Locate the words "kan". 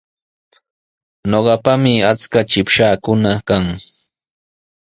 3.47-3.65